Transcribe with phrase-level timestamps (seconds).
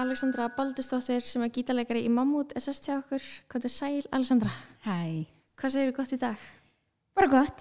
[0.00, 3.22] Alexandra Baldustóttir sem er gítarleikari í Mammut er sest hjá okkur.
[3.52, 4.52] Hvað er sæl, Alexandra?
[4.86, 5.26] Hæ,
[5.60, 6.36] Hvað segir þú gott í dag?
[7.14, 7.60] bara gott.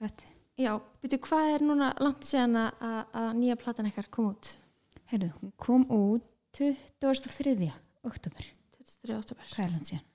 [0.00, 0.22] gott.
[0.60, 4.52] Já, veitu, hvað er núna langt síðan að, að, að nýja platan ykkar kom út?
[5.10, 6.22] Heyrðu, hún kom út
[6.56, 7.72] 23.
[8.06, 8.46] oktober.
[8.78, 9.16] 23.
[9.18, 9.50] oktober.
[9.56, 10.06] Hvað er langt síðan?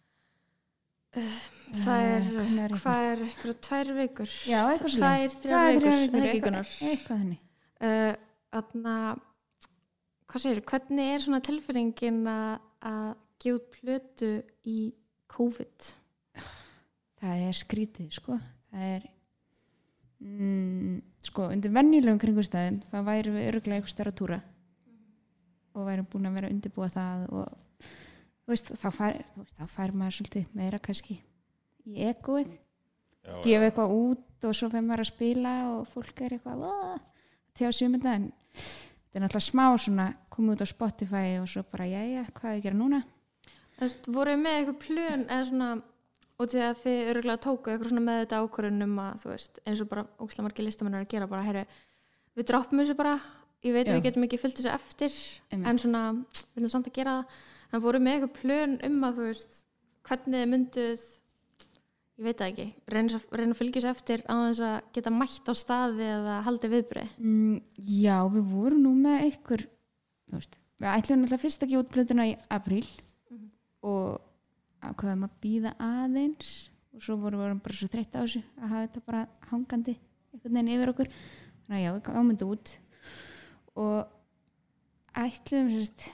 [1.16, 2.80] Það er, Eh, er reiknað?
[2.84, 4.32] hvað er, eitthvað tvær vikur?
[4.48, 7.40] Já, eitthvað Tvær, þrjár Tvær, vikur, þrjár ekki, eitthvað- henni.
[7.82, 8.16] Uh,
[8.56, 9.20] Þarna, hvað
[10.46, 12.60] segir hvernig er svona tilfinningin að,
[13.40, 14.32] gefa út plötu
[14.66, 14.80] í
[15.36, 15.92] COVID?
[17.22, 18.38] Það er skrítið, sko.
[18.72, 19.06] Það er,
[20.24, 24.42] mm, sko, undir venjulegum kringustæðum þá væri við öruglega eitthvað stærra túra
[25.76, 27.88] og væri búin að vera undirbúa það og
[28.48, 31.18] veist, þá fær, þú veist, þá fær maður svolítið meira kannski
[31.86, 32.52] í egoið
[33.26, 37.00] Já, gefa eitthvað út og svo fyrir maður að spila og fólk er eitthvað "Ah",
[37.58, 38.30] til á sumunda en
[39.16, 42.58] þetta er náttúrulega smá svona komið út á Spotify og svo bara jæja, hvað er
[42.58, 42.98] að gera núna
[43.76, 45.70] Þú veist, voruð með eitthvað plön eða svona
[46.36, 49.60] og til að þið öruglega tóku eitthvað svona með þetta ákvörðun um að þú veist,
[49.64, 51.64] eins og bara ókslega listamenn er að gera bara, heyri,
[52.36, 53.16] við droppum þessu bara
[53.64, 53.94] ég veit Já.
[53.94, 55.16] að við getum ekki fyllt þessu eftir
[55.48, 55.70] Einmitt.
[55.72, 56.04] en svona,
[56.36, 59.62] við viljum samt að gera það en voruð með eitthvað plön um að þú veist
[60.10, 61.06] hvernig þið mynduð
[62.16, 65.54] ég veit það ekki, reyna að fylgja þessu eftir á þess að geta mætt á
[65.60, 67.58] staði eða haldi viðbrið mm,
[67.92, 71.92] Já, við vorum nú með einhver þú veist, við ætlum náttúrulega fyrst að gefa út
[71.96, 72.86] plötuna í apríl
[73.26, 73.50] Mhm.
[73.84, 74.22] og
[74.86, 76.54] ákveðum að býða aðeins
[76.96, 79.96] og svo vorum við bara svo þreytt á þessu að hafa þetta bara hangandi
[80.32, 81.10] einhvern veginn yfir okkur.
[81.66, 82.74] Þannig að já, við ámyndu út
[83.76, 84.08] og
[85.16, 86.06] ætlum sérst,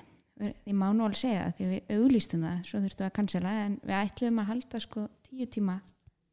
[0.42, 3.54] ég má nú alveg segja það því við auglýstum það, svo þurftum við að cancela
[3.66, 5.78] en við ætlum að halda sko tíu tíma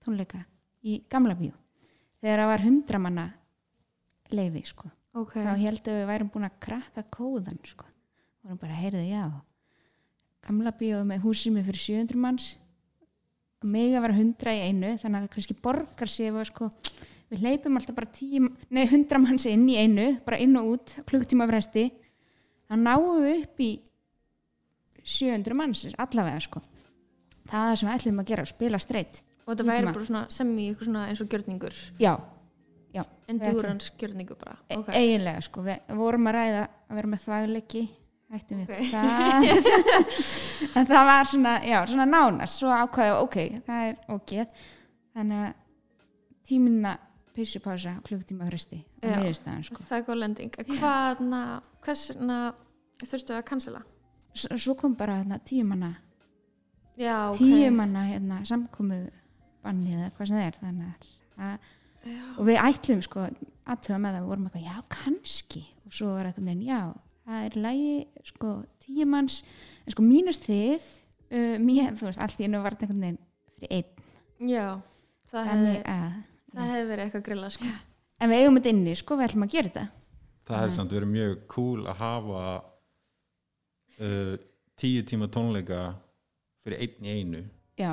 [0.03, 0.41] tónleika
[0.83, 1.53] í gamla bíó.
[2.19, 3.27] Þegar það var hundra manna
[4.35, 4.89] leifi sko.
[5.19, 5.43] Okay.
[5.43, 7.87] þá heldum við værum búin að krakka kóðan sko.
[8.43, 9.23] vorum bara að heyrðu já.
[10.49, 12.49] Gamla bíó með húsið með fyrir 700 manns.
[13.63, 16.69] Og mig að vera 100 í einu þannig að kannski borgar að, sko,
[17.31, 20.97] við hleypum alltaf bara 10, nei, 100 manns inn í einu bara inn og út,
[21.07, 21.89] klukktíma fresti
[22.67, 23.71] þá náum við upp í
[25.03, 26.63] 700 manns allavega sko
[27.49, 30.25] það er það sem við ætlum að gera, spila streitt og þetta væri bara svona
[30.33, 31.77] sem í eitthvað svona eins og gjörningur.
[32.03, 32.13] Já,
[32.93, 33.05] já.
[33.33, 34.59] Endurans gjörningur bara.
[34.69, 37.85] E ok, eiginlega sko, við vorum að ræða að vera með þvægleiki
[38.29, 38.91] hættum við Ok.
[38.93, 39.47] það.
[40.77, 42.59] En það var svona, já, svona nánast.
[42.61, 43.37] Svo ákvæði, ok,
[43.67, 44.33] það er ok
[45.17, 45.55] þannig að
[46.49, 46.93] tíminna
[47.37, 48.81] pissupása klukkutíma hristi
[49.63, 49.85] sko.
[49.89, 50.59] Það er góð lending.
[50.81, 51.43] Hvaðna,
[51.87, 52.39] hversna
[53.05, 53.83] þurftu að cancela?
[54.35, 55.65] S svo kom bara hérna, tíu
[56.99, 57.41] manna já, ok.
[57.41, 59.01] Tíu manna hérna, samkomu
[59.65, 61.11] banni eða hvað sem það er þannig
[61.49, 61.69] að,
[62.37, 63.27] og við ætlum sko
[63.69, 65.63] aðtöða með það, við vorum eitthvað, já kannski.
[65.89, 66.81] Og svo var eitthvað, neinn, já
[67.29, 67.97] það er lægi,
[68.31, 68.55] sko,
[68.85, 69.43] tíu manns
[69.85, 73.21] en sko mínust þið uh, mér, þú veist, allt í einu var veginn
[73.59, 74.09] fyrir einn,
[74.49, 74.67] já,
[75.33, 77.71] það hefði verið eitthvað grilla sko.
[78.19, 79.87] en við eigum þetta inni, sko, við ætlum að gera þetta.
[80.49, 82.45] Það hefði samt verið mjög cool að hafa
[84.01, 84.35] uh,
[84.81, 85.83] tíu tíma tónleika
[86.69, 87.45] fyrir einn í einu.
[87.81, 87.93] Já,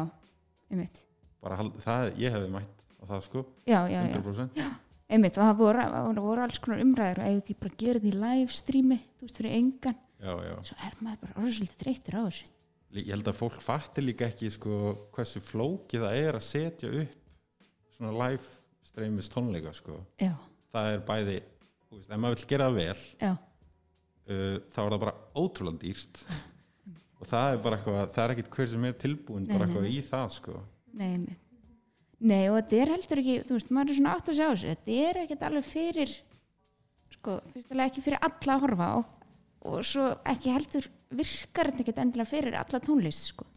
[0.69, 1.03] einmitt.
[1.41, 3.45] Bara það, ég hefði mætt á það sko.
[3.65, 4.65] Já, já, já, 100%
[5.11, 5.85] einmitt, og það voru,
[6.17, 9.27] voru, alls konar umræður og eigum ekki bara að gera þetta í live streami þú
[9.27, 10.55] veist, fyrir engan, já, já.
[10.69, 12.51] svo er maður bara orðið svolítið þreyttur á þessu.
[12.95, 14.79] Ég held að fólk fatti líka ekki sko,
[15.15, 17.65] hversu flókið það er að setja upp
[17.95, 18.53] svona live
[18.85, 19.99] streymis tónleika sko.
[20.21, 20.31] já,
[20.73, 21.37] það er bæði,
[21.85, 25.81] þú veist, ef maður vill gera það vel já, uh, þá er það bara ótrúlega
[25.83, 26.23] dýrt
[27.19, 29.87] og það er bara eitthvað, það er ekkit hver sem er tilbúin Nei, bara eitthvað
[29.87, 29.95] nei.
[29.95, 30.61] í það sko
[30.95, 31.11] Nei.
[32.25, 34.69] Nei, og þetta er heldur ekki, þú veist, maður er svona átt að sjá þessu,
[34.71, 36.13] þetta er ekkert alveg fyrir,
[37.17, 38.97] sko, fyrstulega ekki fyrir alla að horfa á
[39.65, 43.47] og svo ekki heldur virkar þetta ekkert endilega fyrir alla tónlist, sko.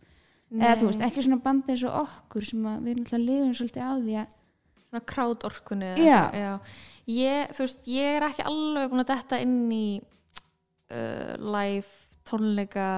[0.48, 3.56] Eða, þú veist, ekki svona bandi eins og okkur sem að við erum alltaf lifum
[3.58, 4.36] svolítið á því að,
[4.88, 6.20] svona krádorkunni Já.
[7.12, 11.92] ég, þú veist, ég er ekki alveg búin að detta inn í uh, live
[12.28, 12.88] tónleika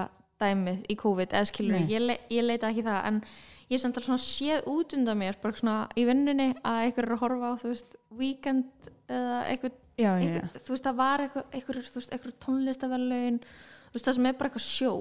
[0.40, 3.22] dæmið í COVID eða skilur, ég, le, ég leita ekki það en
[3.70, 7.06] ég er samt alveg svona séð út undan mér bara svona í vinnunni að einhver
[7.06, 11.00] er að horfa á þú veist, weekend eða eitthvað, já, já, já, þú veist, það
[11.00, 14.94] var eitthvað, eitthvað, þú veist, eitthvað tónlistaverlaun þú veist, það sem er bara eitthvað sjó.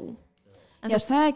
[0.80, 1.36] En já, veist, það er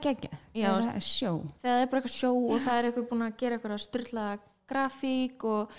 [0.55, 1.31] Já, það er sjó.
[1.63, 4.27] það er bara eitthvað sjó og það er eitthvað búin að gera eitthvað styrla
[4.73, 5.73] grafík og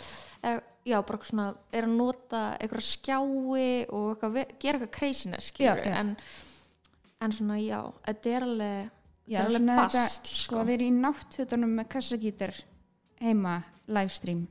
[0.45, 5.53] eða, já, bara svona, er að nota eitthvað skjái og eitthvað, gera eitthvað craziness,
[6.03, 6.13] en,
[7.25, 8.93] en svona, já, þetta er alveg
[9.25, 12.55] Já, er alveg bast, þetta, sko, að vera í náttfötunum með kassagítar
[13.25, 13.57] heima,
[13.89, 14.45] livestream,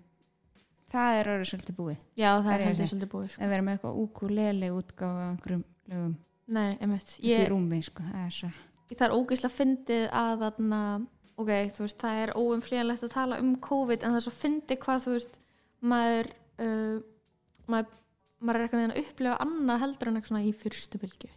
[0.94, 2.04] það er orðið svolítið búið.
[2.18, 3.44] já, það er að svolítið búið sko.
[3.44, 6.14] að vera með eitthvað ukulele útgáfa einhverjum lögum.
[6.54, 7.18] Nei, einmitt.
[7.24, 8.54] Ég, rúmi sko, það er svo
[8.94, 10.80] það er ógeðslega fyndið að þarna,
[11.40, 14.80] ok, þú veist, það er óumflýjanlegt að tala um COVID en það er svo fyndið
[14.84, 15.40] hvað, þú veist,
[15.94, 16.30] maður
[16.64, 16.98] uh,
[17.72, 17.96] maður,
[18.44, 21.32] maður er eitthvað að upplifa annað heldur en eitthvað svona í fyrstu bylgju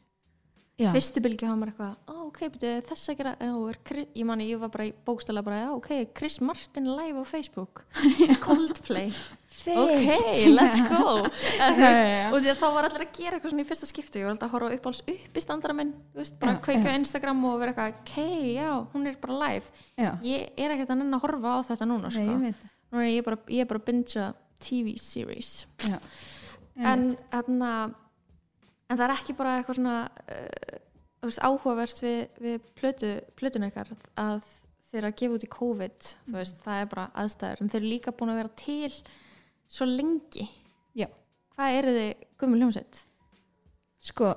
[0.77, 4.47] já, fyrstu bylgju hafa maður eitthvað, ó, ok, betur þess að gera, er, ég mani,
[4.51, 7.85] ég var bara í bókstala bara, já, ok, Chris Martin live á Facebook.
[8.45, 9.11] Coldplay.
[9.73, 10.11] Ok,
[10.53, 11.25] let's go.
[11.25, 14.21] Þú Já, já, og þá var allir að gera eitthvað svona í fyrsta skipti.
[14.21, 16.99] Ég var alltaf að horfa upp alls upp í standara minn veist, bara kveika á
[16.99, 18.17] Instagram og vera eitthvað ok,
[18.53, 19.73] já, hún er bara live.
[19.97, 22.37] Já, ég er ekkert að nenn að horfa á þetta núna Nei, sko.
[22.53, 22.75] það.
[22.93, 24.27] núna er ég bara, ég er bara að bingea
[24.67, 25.55] TV series.
[25.89, 25.97] Já,
[26.93, 27.73] en, þarna,
[28.87, 30.79] en það er ekki bara eitthvað svona uh,
[31.27, 34.47] veist, áhugavert við, við plötu, plötun ykkar að
[34.87, 37.81] þeir eru að gefa út í COVID þú veist, það er bara aðstæður en þeir
[37.81, 38.93] eru líka búin að vera til
[39.67, 40.47] svo lengi
[40.97, 41.09] Já.
[41.57, 43.03] hvað eru þið gummul hljómsveit?
[44.07, 44.33] sko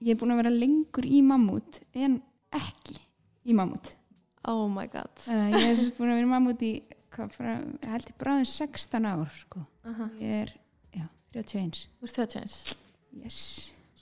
[0.00, 2.20] ég er búin að vera lengur í mammút en
[2.56, 2.96] ekki
[3.48, 3.92] í mammút
[4.48, 6.72] oh my god uh, ég er búin að vera í mammút í
[7.12, 9.64] hvað, bara, ég held ég bráðum 16 ár sko.
[9.84, 10.10] uh -huh.
[10.22, 10.52] ég er,
[10.94, 12.60] já, 31 Þú það tjens
[13.12, 13.38] yes.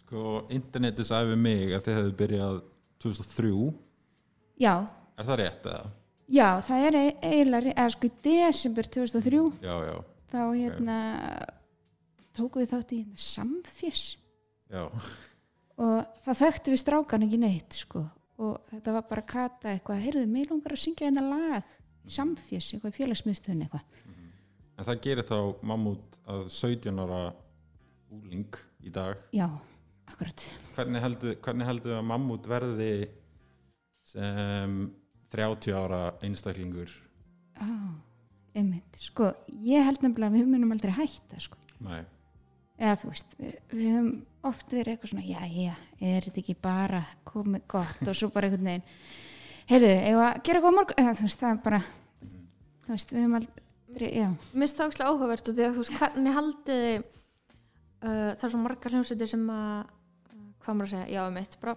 [0.02, 2.58] Sko, internetið sagði við mig að þið hefðu byrjað
[3.02, 3.52] 2003
[4.62, 4.74] já,
[5.16, 5.90] Er það rétt eða?
[6.28, 9.96] já, það er e- eiginlega eða sko í desember 2003 Já, já,
[10.32, 10.98] þá hérna
[12.36, 14.02] tóku við þátt í hérna samfés.
[14.68, 14.82] Já.
[15.76, 18.02] Og það þekktu við strákan ekki neitt sko.
[18.36, 21.70] Og þetta var bara að kata eitthvað heyrðu, mig langar að syngja hérna lag
[22.06, 24.04] samfés, eitthvað í félagsmiðstöðun eitthvað
[24.76, 27.20] En það gerir þá mammút að 17 ára
[28.12, 29.24] úling í dag.
[29.34, 29.48] Já,
[30.08, 30.46] akkurat.
[30.76, 32.92] Hvernig heldur, hvernig heldur að mammút verði
[34.06, 34.78] sem
[35.34, 36.92] 30 ára einstaklingur?
[37.60, 37.68] á,
[38.56, 39.30] einmitt, sko
[39.64, 41.58] ég held nefnilega að við munum aldrei hætta sko.
[41.84, 42.02] Nei,
[42.78, 44.10] eða þú veist, við, við höfum
[44.50, 48.02] oft verið eitthvað svona, já, já, er þetta ekki bara komið gott?
[48.04, 48.88] Og svo bara einhvern veginn
[49.70, 51.00] heyrðu, eða gera eitthvað á morgun?
[51.02, 51.82] Eða þú veist, það er bara
[52.86, 54.28] þú veist, við höfum aldrei, já.
[54.52, 57.14] Mér finnst það óslega áhugavert og því að þú veist hvernig haldið þið
[58.06, 61.38] uh, það er svo margar hljómsveitir sem að uh, hvað maður að segja, já um
[61.42, 61.76] eitt bara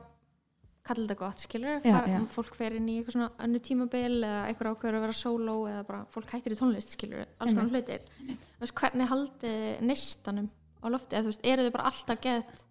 [0.89, 2.19] kalla þetta gott, skilur Já, já.
[2.33, 5.83] fólk fer inn í eitthvað svona önnu tímabil eða eitthvað ákveður að vera sóló eða
[5.89, 8.05] bara fólk hættir í tónlist, skilur alls konar hlutir.
[8.23, 10.47] Þú veist, hvernig haldið þið neistanum
[10.79, 12.63] á lofti, eða þú veist, eru þið bara alltaf gett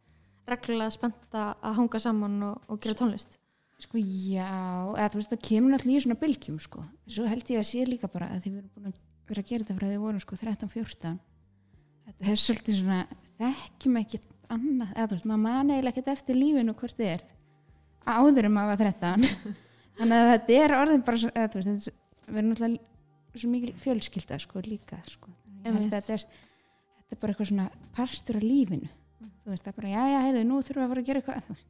[0.48, 3.38] reglulega spenta að hanga saman og, og gera tónlist?
[3.78, 4.48] Sko já,
[4.96, 6.82] eða þú veist það kemur náttúrulega í svona bylgjum sko.
[7.06, 9.50] Svo held ég að sé líka bara að því við erum búin að vera að
[9.52, 11.18] gera þetta frá því vorum sko 13-14
[12.08, 12.98] Þetta er svolítið svona
[13.38, 17.24] þekkjum ekki annað, eða þú veist, maður man eiginlega ekkert eftir lífinu hvort þið er
[18.08, 19.26] áður um að var 13
[19.98, 23.48] Þannig að þetta er orðin bara svo, eða þú veist, þetta er- erum náttúrulega svo
[23.52, 25.30] mikil fjölskylda sko líka sko.
[25.64, 28.88] Þetta er, þetta er bara eitthvað svona partur af lífinu.
[29.42, 31.22] Þú veist, það er bara, já, já, heyrðu, nú þurfum við að fara að gera
[31.22, 31.64] eitthvað.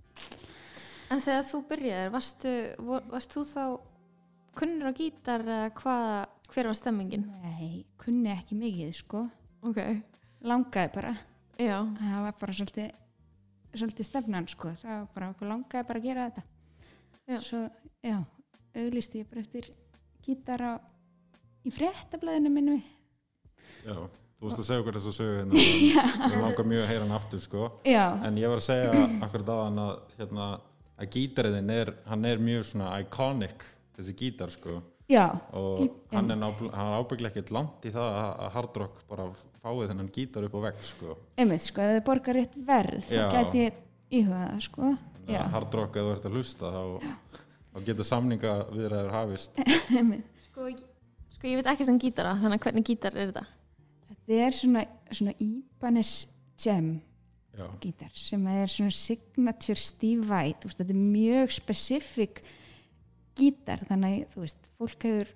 [1.09, 2.53] En þegar þú byrjaðir, varstu,
[3.15, 3.63] varst þú þá
[4.61, 5.45] kunnur á gítar
[5.79, 6.07] hvað,
[6.53, 7.27] hver var stemmingin?
[7.45, 7.71] Nei,
[8.03, 9.25] kunni ekki mikið sko.
[9.65, 9.81] Ok,
[10.45, 11.15] langaði bara
[11.59, 12.95] já, það var bara svolítið
[13.79, 14.73] svolítið stefnan sko.
[14.81, 16.45] Það var bara okkur langaði bara að gera þetta.
[17.29, 17.41] Já.
[17.45, 17.59] svo,
[18.01, 18.17] já,
[18.81, 19.69] auglýsti ég bara eftir
[20.25, 20.73] gítar á
[21.69, 22.79] í fréttablaðinu minni.
[23.85, 24.09] Já
[24.39, 25.63] Þú veist að segja okkur þess að sögu hérna.
[26.31, 27.63] Ég langar mjög að heyra hann aftur sko.
[27.83, 30.45] Já, En ég var að segja akkur dáðan að, hérna,
[30.95, 33.65] að gítariðin er, hann er mjög svona iconic,
[33.97, 34.77] þessi gítar sko
[35.09, 35.25] já,
[35.57, 39.29] og Gí- hann er, er ábygglega ekkert langt í það að að Hard Rock bara
[39.63, 41.17] fáið þennan gítar upp á vegg sko.
[41.41, 43.81] Einmitt sko ef þið borgar rétt verð þá gæti ég
[44.21, 44.93] íhuga það sko.
[44.93, 46.83] Þannig já, að Hard Rock, ef þú ert að hlusta þá,
[47.73, 49.61] þá getur samninga viðræður hafist
[50.49, 50.71] sko,
[51.37, 53.45] sko ég veit ekki sem gítara, þannig að hvernig gítar er þetta?
[54.09, 56.15] þetta er svona, svona Ibanez
[56.59, 56.89] Gem
[57.83, 62.43] gítar sem er svona signature Steve veist, þetta er mjög specific
[63.39, 65.35] gítar þannig að þú veist, fólk hefur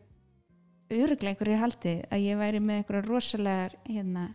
[0.92, 4.26] öruglega einhverjir haldið að ég væri með einhverja rosalegar hérna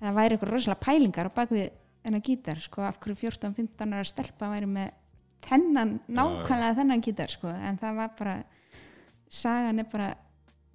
[0.00, 1.68] það væri einhverja rosalega pælingar á bakvið
[2.00, 4.94] þennan gítar, sko, af hverju 14-15 ára stelpa væri með
[5.44, 8.36] þennan, nákvæmlega þennan gítar, sko en það var bara
[9.30, 10.10] sagan er bara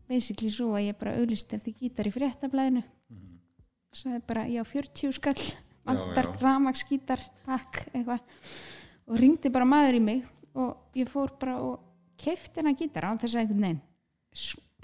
[0.10, 2.84] basically svo að ég bara auðlist eftir gítar í fréttablaðinu.
[3.92, 5.40] Og sagði bara, já, 40 skall
[5.86, 6.38] vantar já.
[6.42, 8.24] ramagsgítar, takk eitthvað.
[9.06, 10.24] Og ringdi bara maður í mig
[10.56, 11.82] og ég fór bara og
[12.22, 13.84] keifti hennar gítar án þess að einhvern veginn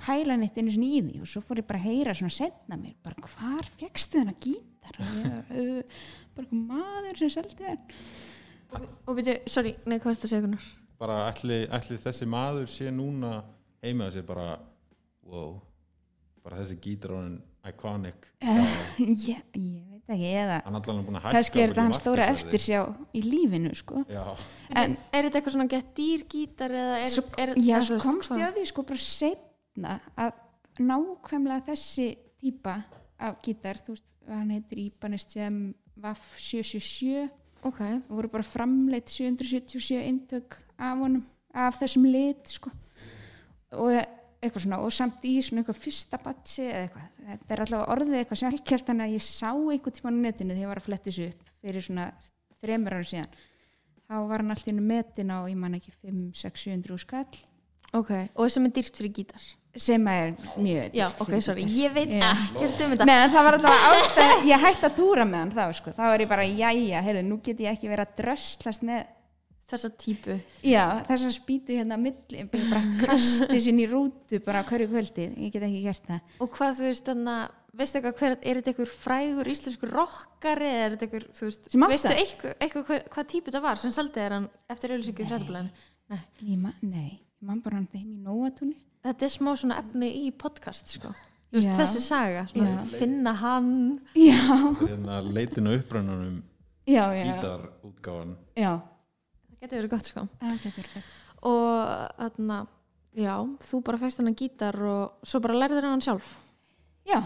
[0.01, 1.21] pæla neitt einu sinni í því.
[1.21, 4.97] Og svo fór ég bara að heyra svona setna mér bara hvar fegstu hennar gítar?
[4.97, 6.03] Og ég uh,
[6.35, 7.97] bara maður sem seldi þenn
[8.71, 10.69] Og veitu, sorry, nei, hvað er þetta Gunnar?
[11.01, 13.39] bara ætli, ætli þessi maður sé núna
[13.81, 14.51] heima að sé bara
[15.25, 15.55] wow,
[16.45, 18.27] bara þessi gítar honum iconic.
[18.41, 18.61] Uh,
[18.99, 22.47] ég, ég veit það ekki, eða er kannski er þetta í hann stóra markaðsverði.
[22.47, 22.81] eftir sjá
[23.13, 24.03] í lífinu sko.
[24.09, 24.23] já,
[24.81, 28.31] en Er þetta eitthvað svona gett dýr gítar eða er, svo, er, já, svo komst
[28.37, 30.31] ég að því sko bara setna að
[30.79, 32.07] nákvæmlega þessi
[32.41, 32.77] típa
[33.21, 35.61] af gítar, þú veist, hann heitir Ibanez Gem
[36.01, 37.29] Vaff 777
[37.63, 42.71] Ok, og voru bara framleitt 777 eintök af honum af þessum lit sko.
[43.77, 43.91] og
[44.41, 48.17] eitthvað svona og samt í svona eitthvað fyrsta batsi eða eitthvað, þetta er allavega orðið
[48.19, 51.11] eitthvað sjálfkjört þannig að ég sá einhvern tímann á netinu þegar ég var að fletti
[51.11, 52.07] þessu upp fyrir svona
[52.61, 53.39] þremur árum síðan.
[54.11, 57.41] Þá var hann alltaf innu metin á ég man ekki 5, 6, 700 skall.
[57.91, 59.47] Ok, og sem er dýrt fyrir gítar?
[59.71, 63.07] Sem er mjög Já, ok, sorry, ég veit ekkert um þetta.
[63.07, 66.03] Nei, en það var alltaf ástæð, ég hætti að túra með hann þá, sko, þá
[66.09, 69.05] er ég bara, jæja, heyrðu, nú get ég ekki verið að dröslast með
[69.71, 70.35] Þessa típu
[70.67, 75.29] Já, þess að spýtu hérna á milli, bara, kasti sinni í rútu bara hverju kvöldi,
[75.45, 76.37] ég get ekki gert það.
[76.43, 80.67] Og hvað þú veist þannig að Veistu eitthvað hver, er þetta einhver frægur íslenskur rockari
[80.67, 82.17] eða er þetta einhver, þú veist, veistu það?
[82.19, 85.85] eitthvað, eitthvað hver, hvað típu þetta var sem saldið er hann eftir auðlýsingu í fréttablaðinu?
[86.11, 86.19] Nei,
[86.83, 88.75] nei, ég man bara hann heim í nóatúni.
[89.07, 91.13] þetta er smá svona efni í podcast, sko.
[91.51, 91.77] Þú veist, Já.
[91.79, 93.71] þessi saga, svona, finna hann,
[94.19, 94.43] Já,
[94.83, 96.37] hérna leitin og upprænunum
[96.83, 98.73] já, já, gítarútgáfan já,
[99.47, 100.27] það getur verið gott, sko.
[100.41, 101.07] verið.
[101.41, 101.77] Og
[102.17, 102.57] þarna,
[103.17, 103.35] já,
[103.69, 106.35] þú bara fæst hann gítar og svo bara lærður hann sjálf.
[107.07, 107.21] Já,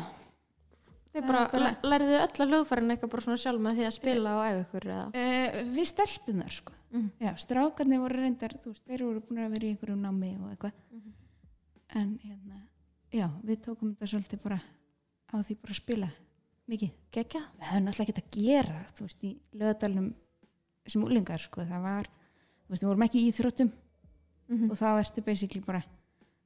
[1.16, 4.32] Það bara, bara- lærðu öll að hljóðfærin eitthvað bara svona sjálf með því að spila
[4.36, 6.74] og æfa ykkur uh, við stelpunar, sko.
[6.92, 7.12] Mhm.
[7.24, 10.74] Já, strákarnir voru reyndar, veist, þeir voru búin að vera í einhverju námi og eitthvað.
[10.92, 11.14] Mhm.
[11.96, 12.60] En hérna,
[13.16, 14.60] já, við tókum þetta svolítið bara
[15.32, 16.10] á því bara að spila
[16.68, 16.92] mikið.
[17.16, 17.42] Gekja?
[17.60, 20.14] við höfum alltaf ekki að gera þú veist, í lögadalunum
[20.88, 22.08] sem úlingar, sko, það var
[22.70, 23.74] veist, við vorum ekki í íþróttum
[24.46, 25.80] Mm og þá ertu basically bara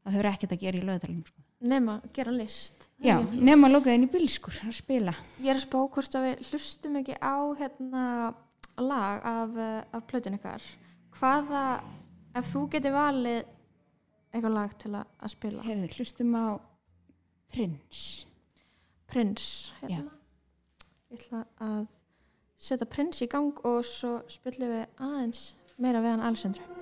[0.06, 2.86] það hefur ekkert að gera í lögadalunum, sko Nema, gera list.
[3.04, 5.12] já, nema að loka inn í bílskur að spila
[5.44, 8.04] Ég er að spá hvort að við hlustum ekki á hérna
[8.80, 10.64] lag af, uh, af plötun ykkar.
[11.20, 11.64] Hvaða,
[12.40, 13.42] ef þú getur valið
[14.32, 15.68] eitthvað lag til að, að spila?
[15.68, 16.48] heyrðu, hlustum á
[17.52, 18.06] Prins
[19.10, 20.12] Prins, hérna.
[21.10, 21.88] Ég ætla að
[22.56, 25.48] setja Prins í gang og svo spilum við aðeins
[25.80, 26.79] meira við hann Alessandru.